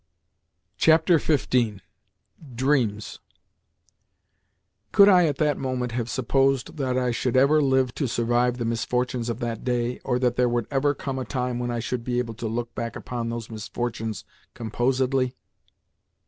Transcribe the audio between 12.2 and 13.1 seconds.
to look back